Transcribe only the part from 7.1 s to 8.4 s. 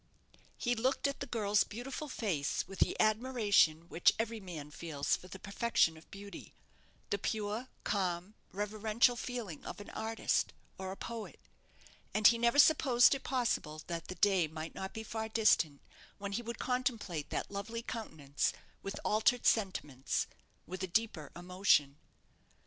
the pure, calm,